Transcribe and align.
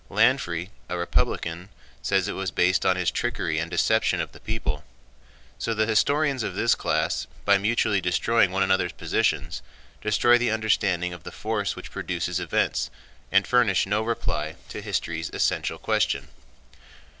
Lanfrey, 0.09 0.71
a 0.89 0.97
Republican, 0.97 1.69
says 2.01 2.27
it 2.27 2.31
was 2.33 2.49
based 2.49 2.87
on 2.87 2.95
his 2.95 3.11
trickery 3.11 3.59
and 3.59 3.69
deception 3.69 4.19
of 4.19 4.31
the 4.31 4.39
people. 4.39 4.83
So 5.59 5.75
the 5.75 5.85
historians 5.85 6.41
of 6.41 6.55
this 6.55 6.73
class, 6.73 7.27
by 7.45 7.59
mutually 7.59 8.01
destroying 8.01 8.49
one 8.49 8.63
another's 8.63 8.93
positions, 8.93 9.61
destroy 10.01 10.39
the 10.39 10.49
understanding 10.49 11.13
of 11.13 11.21
the 11.23 11.31
force 11.31 11.75
which 11.75 11.91
produces 11.91 12.39
events, 12.39 12.89
and 13.31 13.45
furnish 13.45 13.85
no 13.85 14.01
reply 14.01 14.55
to 14.69 14.81
history's 14.81 15.29
essential 15.35 15.77
question. 15.77 16.29